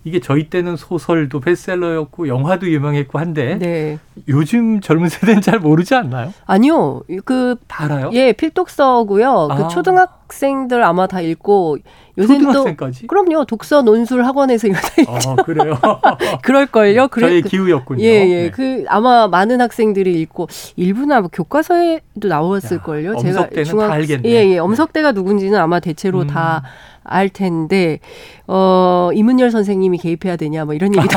[0.04, 3.98] 이게 저희 때는 소설도 베스트셀러였고 영화도 유명했고 한데 네.
[4.28, 6.32] 요즘 젊은 세대는 잘 모르지 않나요?
[6.46, 8.10] 아니요, 그다 알아요?
[8.14, 9.48] 예, 필독서고요.
[9.50, 9.56] 아.
[9.56, 11.78] 그 초등학생들 아마 다 읽고
[12.16, 13.06] 요새는 또 초등학생까지?
[13.08, 13.44] 그럼요.
[13.44, 15.78] 독서 논술 학원에서 이거 다 읽- 아, 그래요.
[16.42, 17.08] 그럴 걸요.
[17.08, 17.28] 그래.
[17.28, 18.02] 저의 그- 기후였군요.
[18.02, 18.42] 예, 예.
[18.44, 18.50] 네.
[18.50, 23.12] 그 아마 많은 학생들이 읽고 일부나 뭐 교과서에도 나왔을 야, 걸요.
[23.16, 24.28] 엄석대는 다 알겠네.
[24.30, 24.58] 예, 예.
[24.58, 26.26] 엄석대가 누군지는 아마 대체로 음.
[26.26, 26.62] 다
[27.04, 28.00] 알 텐데
[28.46, 31.16] 어 이문열 선생님이 개입해야 되냐 뭐 이런 얘기도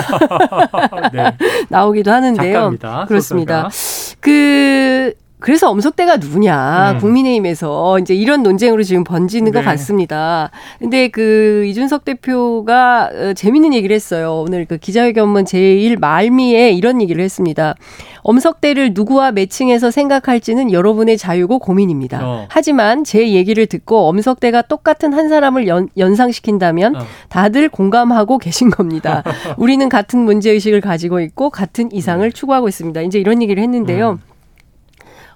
[1.14, 1.38] 네.
[1.70, 2.54] 나오기도 하는데요.
[2.54, 3.06] 작가입니다.
[3.08, 3.70] 그렇습니다.
[3.70, 4.18] 소설가.
[4.22, 6.98] 그 그래서 엄석대가 누구냐 음.
[7.00, 9.66] 국민의힘에서 이제 이런 논쟁으로 지금 번지는 것 네.
[9.66, 10.50] 같습니다.
[10.80, 14.46] 근데 그 이준석 대표가 어, 재밌는 얘기를 했어요.
[14.48, 17.76] 오늘 그 기자회견문 제1 말미에 이런 얘기를 했습니다.
[18.22, 22.22] 엄석대를 누구와 매칭해서 생각할지는 여러분의 자유고 고민입니다.
[22.24, 22.46] 어.
[22.48, 27.00] 하지만 제 얘기를 듣고 엄석대가 똑같은 한 사람을 연, 연상시킨다면 어.
[27.28, 29.24] 다들 공감하고 계신 겁니다.
[29.58, 33.02] 우리는 같은 문제의식을 가지고 있고 같은 이상을 추구하고 있습니다.
[33.02, 34.20] 이제 이런 얘기를 했는데요.
[34.26, 34.33] 음.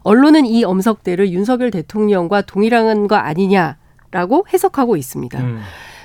[0.08, 5.40] 언론은 이 엄석대를 윤석열 대통령과 동일한 거 아니냐라고 해석하고 있습니다.
[5.42, 5.60] 음.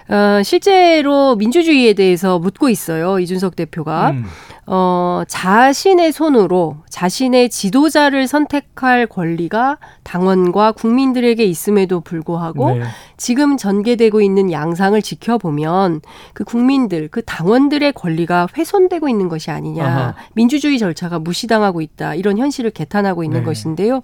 [0.08, 3.20] 어, 실제로 민주주의에 대해서 묻고 있어요.
[3.20, 4.10] 이준석 대표가.
[4.10, 4.24] 음.
[4.66, 12.82] 어, 자신의 손으로 자신의 지도자를 선택할 권리가 당원과 국민들에게 있음에도 불구하고 네.
[13.22, 16.00] 지금 전개되고 있는 양상을 지켜보면
[16.34, 19.86] 그 국민들, 그 당원들의 권리가 훼손되고 있는 것이 아니냐.
[19.86, 20.14] 아하.
[20.34, 22.16] 민주주의 절차가 무시당하고 있다.
[22.16, 23.44] 이런 현실을 개탄하고 있는 네.
[23.44, 24.02] 것인데요.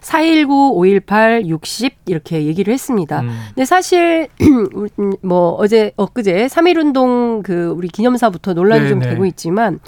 [0.00, 3.20] 419, 518, 60 이렇게 얘기를 했습니다.
[3.20, 3.38] 음.
[3.48, 9.12] 근데 사실 음, 뭐 어제 엊그제 3.1 운동 그 우리 기념사부터 논란이 좀 네네.
[9.12, 9.78] 되고 있지만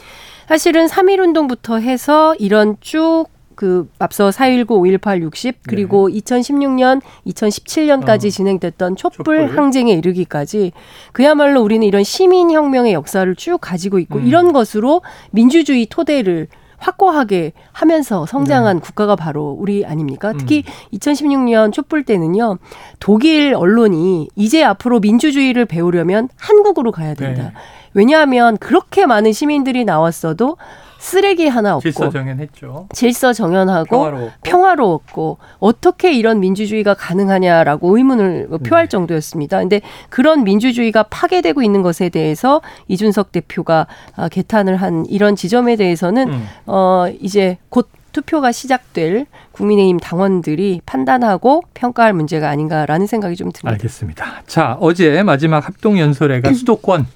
[0.48, 3.24] 사실은 3.1 운동부터 해서 이런 쭉
[3.56, 8.28] 그 앞서 4.19, 5.18, 60 그리고 2016년, 2017년까지 네.
[8.28, 8.30] 어.
[8.30, 9.58] 진행됐던 촛불, 촛불.
[9.58, 10.72] 항쟁에 이르기까지
[11.12, 14.26] 그야말로 우리는 이런 시민 혁명의 역사를 쭉 가지고 있고 음.
[14.26, 18.30] 이런 것으로 민주주의 토대를 확고하게 하면서 네.
[18.30, 20.32] 성장한 국가가 바로 우리 아닙니까?
[20.32, 20.36] 음.
[20.38, 22.58] 특히 2016년 촛불 때는요.
[23.00, 27.42] 독일 언론이 이제 앞으로 민주주의를 배우려면 한국으로 가야 된다.
[27.42, 27.52] 네.
[27.94, 30.58] 왜냐하면 그렇게 많은 시민들이 나왔어도
[31.06, 32.88] 쓰레기 하나 없고 질서 정연했죠.
[32.92, 34.30] 질서 정연하고 평화로.
[34.42, 38.88] 평화로웠고 어떻게 이런 민주주의가 가능하냐라고 의문을 표할 네.
[38.88, 39.60] 정도였습니다.
[39.60, 46.28] 근데 그런 민주주의가 파괴되고 있는 것에 대해서 이준석 대표가 아, 개탄을 한 이런 지점에 대해서는
[46.28, 46.48] 음.
[46.66, 53.70] 어 이제 곧 투표가 시작될 국민의힘 당원들이 판단하고 평가할 문제가 아닌가라는 생각이 좀 듭니다.
[53.70, 54.42] 알겠습니다.
[54.48, 57.06] 자, 어제 마지막 합동 연설회가 수도권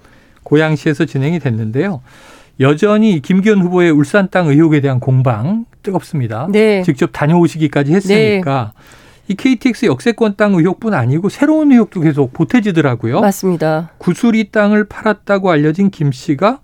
[0.45, 2.03] 고양시에서 진행이 됐는데요.
[2.61, 6.47] 여전히 김기현 후보의 울산 땅 의혹에 대한 공방 뜨겁습니다.
[6.51, 6.83] 네.
[6.83, 8.73] 직접 다녀오시기까지 했으니까
[9.29, 13.21] 이 KTX 역세권 땅 의혹뿐 아니고 새로운 의혹도 계속 보태지더라고요.
[13.21, 13.91] 맞습니다.
[13.99, 16.61] 구수리 땅을 팔았다고 알려진 김 씨가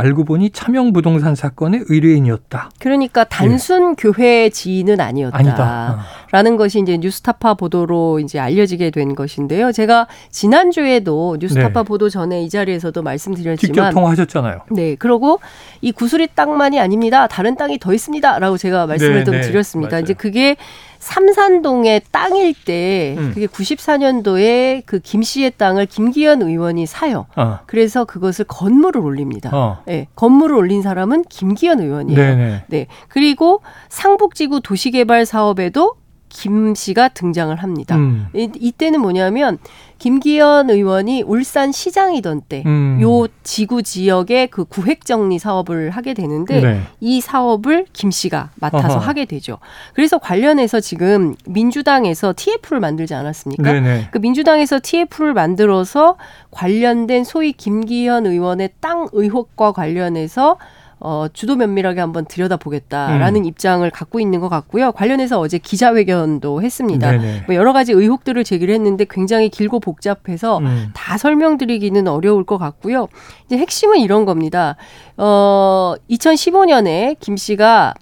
[0.00, 2.70] 알고 보니 차명 부동산 사건의 의뢰인이었다.
[2.78, 5.36] 그러니까 단순 교회 지인은 아니었다.
[5.36, 5.40] 예.
[5.40, 6.00] 아니다.
[6.32, 9.72] 라는 것이 이제 뉴스타파 보도로 이제 알려지게 된 것인데요.
[9.72, 11.88] 제가 지난 주에도 뉴스타파 네.
[11.88, 14.60] 보도 전에 이 자리에서도 직접 말씀드렸지만 통화하셨잖아요.
[14.70, 14.94] 네.
[14.94, 15.40] 그러고
[15.80, 17.26] 이 구수리 땅만이 아닙니다.
[17.26, 19.40] 다른 땅이 더 있습니다라고 제가 말씀을 네, 좀 네.
[19.40, 19.92] 드렸습니다.
[19.92, 20.02] 맞아요.
[20.02, 20.56] 이제 그게
[21.00, 23.32] 삼산동의 땅일 때 음.
[23.34, 27.26] 그게 94년도에 그 김 씨의 땅을 김기현 의원이 사요.
[27.34, 27.58] 어.
[27.66, 29.50] 그래서 그것을 건물을 올립니다.
[29.52, 29.82] 어.
[29.88, 32.16] 예, 건물을 올린 사람은 김기현 의원이에요.
[32.20, 32.64] 네네.
[32.68, 32.86] 네.
[33.08, 35.94] 그리고 상북지구 도시개발 사업에도
[36.30, 37.96] 김 씨가 등장을 합니다.
[37.96, 38.28] 음.
[38.34, 39.58] 이, 이때는 뭐냐면
[39.98, 42.98] 김기현 의원이 울산 시장이던 때 음.
[43.02, 46.80] 요 지구 지역의 그 구획 정리 사업을 하게 되는데 네.
[47.00, 48.98] 이 사업을 김 씨가 맡아서 어허.
[48.98, 49.58] 하게 되죠.
[49.92, 53.70] 그래서 관련해서 지금 민주당에서 TF를 만들지 않았습니까?
[53.70, 54.08] 네네.
[54.10, 56.16] 그 민주당에서 TF를 만들어서
[56.50, 60.56] 관련된 소위 김기현 의원의 땅 의혹과 관련해서
[61.00, 63.44] 어, 주도 면밀하게 한번 들여다보겠다라는 음.
[63.46, 64.92] 입장을 갖고 있는 것 같고요.
[64.92, 67.10] 관련해서 어제 기자회견도 했습니다.
[67.12, 67.44] 네네.
[67.46, 70.90] 뭐 여러 가지 의혹들을 제기를 했는데 굉장히 길고 복잡해서 음.
[70.92, 73.08] 다 설명드리기는 어려울 것 같고요.
[73.46, 74.76] 이제 핵심은 이런 겁니다.
[75.16, 77.94] 어, 2015년에 김 씨가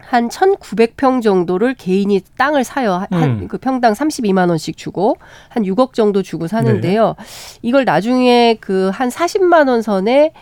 [0.00, 3.04] 한 1,900평 정도를 개인이 땅을 사요.
[3.10, 3.46] 한 음.
[3.46, 5.18] 그 평당 32만 원씩 주고
[5.50, 7.14] 한 6억 정도 주고 사는데요.
[7.18, 7.24] 네.
[7.60, 10.32] 이걸 나중에 그 한 40만 원 선에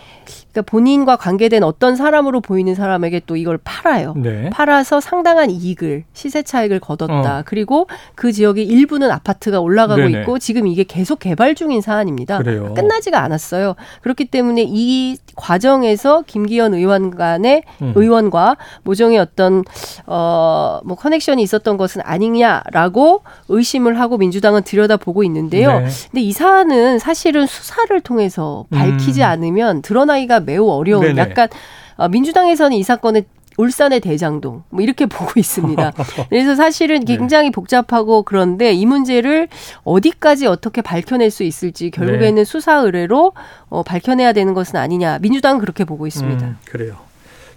[0.57, 4.15] 그러니까 본인과 관계된 어떤 사람으로 보이는 사람에게 또 이걸 팔아요.
[4.17, 4.49] 네.
[4.51, 7.39] 팔아서 상당한 이익을 시세 차익을 거뒀다.
[7.39, 7.43] 어.
[7.45, 10.21] 그리고 그 지역의 일부는 아파트가 올라가고 네네.
[10.21, 12.39] 있고 지금 이게 계속 개발 중인 사안입니다.
[12.39, 12.73] 그래요.
[12.75, 13.75] 끝나지가 않았어요.
[14.01, 17.93] 그렇기 때문에 이 과정에서 김기현 의원 간의 음.
[17.95, 19.63] 의원과 모종의 어떤
[20.07, 25.81] 어뭐 커넥션이 있었던 것은 아니냐라고 의심을 하고 민주당은 들여다보고 있는데요.
[25.81, 25.87] 네.
[26.11, 29.27] 근데 이 사안은 사실은 수사를 통해서 밝히지 음.
[29.27, 31.21] 않으면 드러나기가 매우 어려운 네네.
[31.21, 31.49] 약간
[31.97, 33.25] 어, 민주당에서는 이 사건을
[33.59, 35.93] 울산의 대장동 뭐 이렇게 보고 있습니다.
[36.29, 37.17] 그래서 사실은 네.
[37.17, 39.49] 굉장히 복잡하고 그런데 이 문제를
[39.85, 42.45] 어디까지 어떻게 밝혀낼 수 있을지 결국에는 네.
[42.45, 43.33] 수사 의뢰로
[43.69, 46.47] 어, 밝혀내야 되는 것은 아니냐 민주당은 그렇게 보고 있습니다.
[46.47, 46.97] 음, 그래요.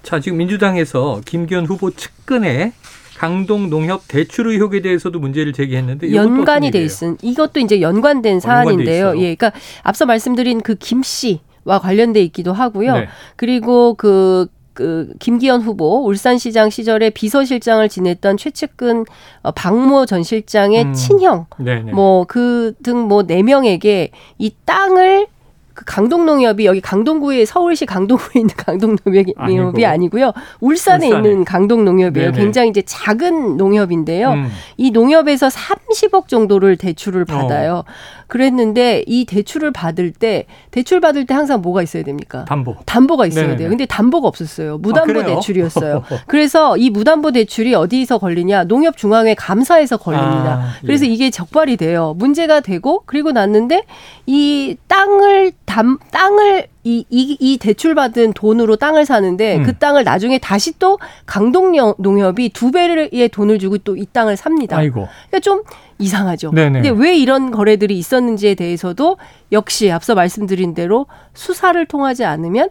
[0.04, 2.72] 자, 지금 민주당에서 김기현 후보 측근의
[3.18, 6.82] 강동 농협 대출 의혹에 대해서도 문제를 제기했는데 연관이 돼?
[6.82, 9.10] 있은 이것도 이제 연관된 연관돼 사안인데요.
[9.18, 9.52] 예, 그러니까
[9.84, 12.94] 앞서 말씀드린 그 김 씨와 관련돼 있기도 하고요.
[12.94, 13.08] 네.
[13.36, 19.06] 그리고 그, 그 김기현 후보 울산시장 시절에 비서실장을 지냈던 최측근
[19.44, 20.94] 어, 박모 전 실장의 음.
[20.94, 21.92] 친형 네네.
[21.92, 25.28] 뭐그 등 뭐 네 명에게 이 땅을
[25.74, 29.86] 그 강동농협이 여기 강동구에 서울시 강동구에 있는 강동농협이 아니고.
[29.86, 31.30] 아니고요 울산에, 울산에.
[31.30, 32.32] 있는 강동농협이에요.
[32.32, 32.44] 네네.
[32.44, 34.32] 굉장히 이제 작은 농협인데요.
[34.34, 34.50] 음.
[34.76, 37.86] 이 농협에서 30억 정도를 대출을 받아요.
[38.30, 42.46] 그랬는데 이 대출을 받을 때 대출 받을 때 항상 뭐가 있어야 됩니까?
[42.46, 42.78] 담보.
[42.86, 43.58] 담보가 있어야 네네네.
[43.58, 43.70] 돼요.
[43.70, 44.78] 근데 담보가 없었어요.
[44.78, 45.26] 무담보 아?
[45.26, 46.04] 대출이었어요.
[46.28, 48.66] 그래서 이 무담보 대출이 어디서 걸리냐?
[48.66, 50.62] 농협중앙회 감사에서 걸립니다.
[50.62, 50.86] 아, 예.
[50.86, 52.14] 그래서 이게 적발이 돼요.
[52.18, 53.84] 문제가 되고 그리고 났는데
[54.28, 59.64] 이 땅을 담 땅을 이, 이, 이 대출받은 돈으로 땅을 사는데 음.
[59.64, 64.78] 그 땅을 나중에 다시 또 강동 농협이 두 배의 돈을 주고 또 이 땅을 삽니다.
[64.78, 65.08] 아이고.
[65.28, 65.62] 그러니까 좀
[66.00, 66.52] 이상하죠.
[66.52, 66.82] 네네.
[66.82, 69.18] 근데 왜 이런 거래들이 있었는지에 대해서도
[69.52, 72.70] 역시 앞서 말씀드린 대로 수사를 통하지 않으면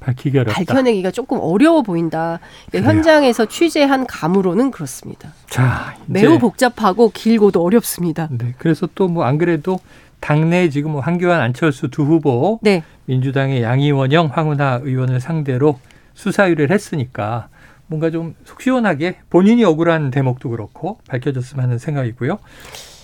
[0.00, 0.54] 밝히기 어렵다.
[0.54, 2.40] 밝혀내기가 조금 어려워 보인다.
[2.70, 5.34] 그러니까 현장에서 취재한 감으로는 그렇습니다.
[5.50, 8.28] 자, 매우 복잡하고 길고도 어렵습니다.
[8.30, 8.54] 네.
[8.58, 9.78] 그래서 또 뭐 안 그래도
[10.20, 12.82] 당내 지금 뭐 한교안 안철수 두 후보 네.
[13.06, 15.78] 민주당의 양이원영 황운하 의원을 상대로
[16.14, 17.48] 수사 의뢰를 했으니까
[17.86, 22.38] 뭔가 좀 속 시원하게 본인이 억울한 대목도 그렇고 밝혀졌으면 하는 생각이고요.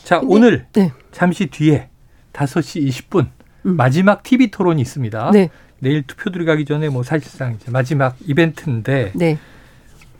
[0.05, 0.92] 자, 근데- 오늘 네.
[1.11, 1.88] 잠시 뒤에
[2.33, 3.26] 5시 20분
[3.66, 3.76] 음.
[3.76, 5.31] 마지막 TV 토론이 있습니다.
[5.33, 5.48] 네.
[5.81, 9.38] 내일 투표 들어가기 전에 뭐 사실상 이제 마지막 이벤트인데 네.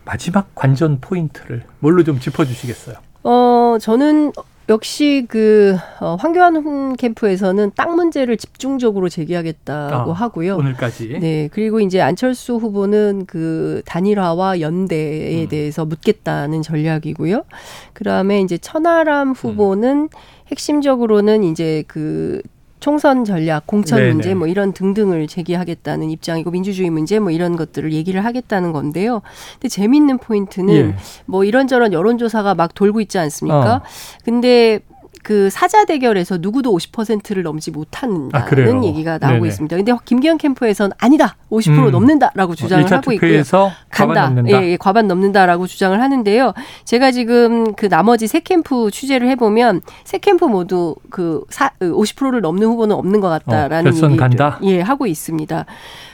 [0.05, 2.97] 마지막 관전 포인트를 뭘로 좀 짚어주시겠어요?
[3.25, 4.33] 어, 저는
[4.69, 10.57] 역시 그 어, 황교안 캠프에서는 땅 문제를 집중적으로 제기하겠다고 아, 하고요.
[10.57, 11.19] 오늘까지.
[11.21, 15.49] 네, 그리고 이제 안철수 후보는 그 단일화와 연대에 음.
[15.49, 17.45] 대해서 묻겠다는 전략이고요.
[17.93, 20.09] 그다음에 이제 천하람 후보는
[20.51, 22.43] 핵심적으로는 이제 그
[22.87, 24.13] 총선 전략, 공천 네네.
[24.13, 29.23] 문제 뭐 이런 등등을 제기하겠다는 입장이고 민주주의 문제 뭐 이런 것들을 얘기를 하겠다는 건데요.
[29.55, 30.95] 근데 재밌는 포인트는 예.
[31.25, 33.75] 뭐 이런저런 여론조사가 막 돌고 있지 않습니까?
[33.75, 33.83] 어.
[34.25, 34.79] 근데
[35.27, 38.85] 그 사자 대결에서 누구도 50%를 넘지 못한다는 아?
[38.85, 39.49] 얘기가 나오고 네네.
[39.49, 39.77] 있습니다.
[39.77, 41.35] 근데 김기현 캠프에서는 아니다.
[41.51, 41.91] 50% 음.
[41.91, 43.43] 넘는다라고 주장을 일차 하고 있고요.
[43.43, 44.29] 과반 간다.
[44.29, 44.63] 넘는다.
[44.63, 46.55] 예, 예, 과반 넘는다라고 주장을 하는데요.
[46.85, 52.41] 제가 지금 그 나머지 세 캠프 취재를 해 보면 세 캠프 모두 그 사, 50%를
[52.41, 54.61] 넘는 후보는 없는 것 같다라는 어, 얘기를 간다?
[54.63, 55.67] 예 하고 있습니다.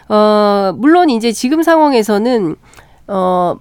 [0.08, 2.56] 어 물론 이제 지금 상황에서는
[3.08, 3.56] 어.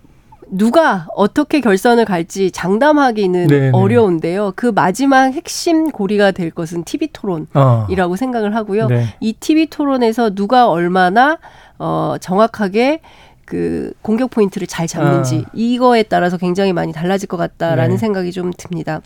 [0.51, 3.69] 누가 어떻게 결선을 갈지 장담하기는 네네.
[3.73, 4.51] 어려운데요.
[4.55, 8.15] 그 마지막 핵심 고리가 될 것은 TV 토론이라고 어.
[8.15, 8.87] 생각을 하고요.
[8.87, 9.15] 네.
[9.21, 11.39] 이 TV 토론에서 누가 얼마나
[11.79, 12.99] 어 정확하게
[13.45, 15.51] 그 공격 포인트를 잘 잡는지 아.
[15.53, 17.97] 이거에 따라서 굉장히 많이 달라질 것 같다라는 네.
[17.97, 19.01] 생각이 좀 듭니다.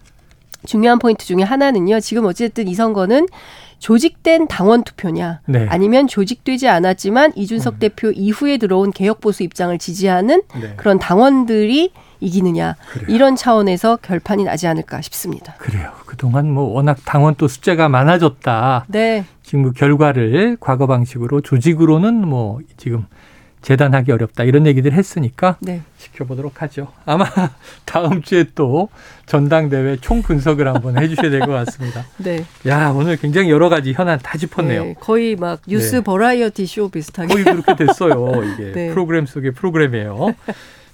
[0.66, 2.00] 중요한 포인트 중에 하나는요.
[2.00, 3.28] 지금 어쨌든 이 선거는
[3.80, 5.68] 조직된 당원 투표냐 네.
[5.70, 7.80] 아니면 조직되지 않았지만 이준석 음.
[7.80, 10.74] 대표 이후에 들어온 개혁 보수 입장을 지지하는 네.
[10.78, 13.08] 그런 당원들이 이기느냐 그래요.
[13.10, 15.54] 이런 차원에서 결판이 나지 않을까 싶습니다.
[15.58, 15.92] 그래요.
[16.06, 18.86] 그동안 뭐 워낙 당원 또 숫자가 많아졌다.
[18.88, 23.06] 네, 지금 그 결과를 과거 방식으로 조직으로는 뭐 지금
[23.66, 25.82] 재단하기 어렵다 이런 얘기들 했으니까 네.
[25.98, 26.90] 지켜보도록 하죠.
[27.04, 27.26] 아마
[27.84, 28.90] 다음 주에 또
[29.26, 32.06] 전당대회 총 분석을 한번 해주셔야 될 것 같습니다.
[32.18, 32.46] 네.
[32.68, 34.84] 야 오늘 굉장히 여러 가지 현안 다 짚었네요.
[34.84, 36.02] 네, 거의 막 뉴스 네.
[36.02, 37.34] 버라이어티 쇼 비슷하게.
[37.34, 38.32] 거의 그렇게 됐어요.
[38.54, 38.90] 이게 네.
[38.92, 40.36] 프로그램 속의 프로그램이에요.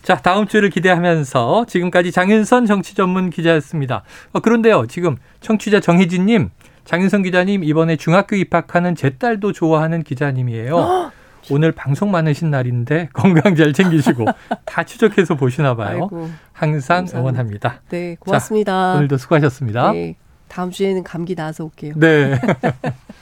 [0.02, 4.04] 자, 다음 주를 기대하면서 지금까지 장윤선 정치 전문 기자였습니다.
[4.32, 6.50] 어, 그런데요, 지금 청취자 정혜진님,
[6.86, 11.12] 장윤선 기자님 이번에 중학교 입학하는 제 딸도 좋아하는 기자님이에요.
[11.50, 14.26] 오늘 방송 많으신 날인데 건강 잘 챙기시고
[14.66, 16.04] 다 추적해서 보시나 봐요.
[16.04, 17.20] 아이고, 항상 감사합니다.
[17.20, 17.82] 응원합니다.
[17.90, 18.96] 네, 고맙습니다.
[18.96, 19.92] 오늘도 수고하셨습니다.
[19.94, 20.16] 네,
[20.48, 21.94] 다음 주에는 감기 나서 올게요.
[21.98, 22.40] 네.